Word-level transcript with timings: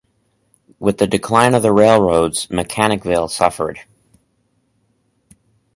With 0.79 0.97
the 0.97 1.05
decline 1.05 1.53
of 1.53 1.61
the 1.61 1.71
railroads, 1.71 2.47
Mechanicville 2.49 3.29
suffered. 3.29 3.81